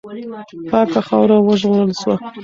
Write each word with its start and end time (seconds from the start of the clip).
پاکه 0.71 1.01
خاوره 1.07 1.37
وژغورل 1.39 1.91
سوه. 2.01 2.15